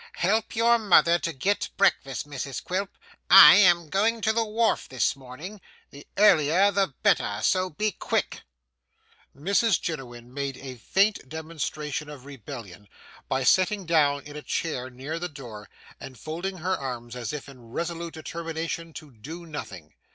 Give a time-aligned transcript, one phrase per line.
[0.13, 2.97] 'Help your mother to get breakfast, Mrs Quilp.
[3.29, 8.41] I am going to the wharf this morning the earlier the better, so be quick.'
[9.37, 12.87] Mrs Jiniwin made a faint demonstration of rebellion
[13.29, 15.69] by sitting down in a chair near the door
[15.99, 19.93] and folding her arms as if in a resolute determination to do nothing.